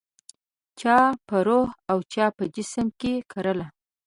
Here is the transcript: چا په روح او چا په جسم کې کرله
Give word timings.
چا 0.79 0.97
په 1.27 1.35
روح 1.47 1.69
او 1.91 1.97
چا 2.13 2.25
په 2.37 2.43
جسم 2.55 2.87
کې 2.99 3.13
کرله 3.31 3.67